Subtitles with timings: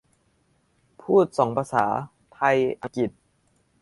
[1.01, 1.85] พูดสองภาษา
[2.33, 3.09] ไทย-อังกฤษ?